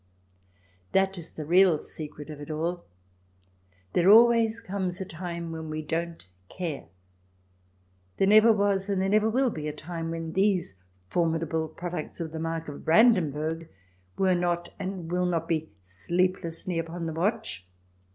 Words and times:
That 0.93 1.15
is 1.15 1.31
the 1.33 1.45
real 1.45 1.77
secret 1.79 2.31
of 2.31 2.41
it 2.41 2.49
all. 2.49 2.85
There 3.93 4.09
always 4.09 4.59
comes 4.59 4.99
a 4.99 5.05
time 5.05 5.51
when 5.51 5.69
we 5.69 5.83
don't 5.83 6.25
care; 6.49 6.85
there 8.17 8.25
never 8.27 8.51
was 8.51 8.89
and 8.89 8.99
there 8.99 9.07
never 9.09 9.29
will 9.29 9.51
be 9.51 9.67
a 9.67 9.71
time 9.73 10.09
when 10.09 10.33
these 10.33 10.73
formidable 11.07 11.67
products 11.67 12.19
of 12.19 12.31
the 12.31 12.39
mark 12.39 12.67
of 12.67 12.83
Brandenburg 12.83 13.69
were 14.17 14.33
not 14.33 14.69
and 14.79 15.11
will 15.11 15.27
not 15.27 15.47
be 15.47 15.69
sleeplessly 15.83 16.79
upon 16.79 17.05
the 17.05 17.13
watch. 17.13 17.63